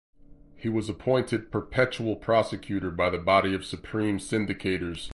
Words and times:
He 0.55 0.67
was 0.67 0.89
appointed 0.89 1.51
perpetual 1.51 2.15
prosecutor 2.15 2.89
by 2.89 3.11
the 3.11 3.19
body 3.19 3.53
of 3.53 3.63
supreme 3.63 4.17
syndicators. 4.17 5.09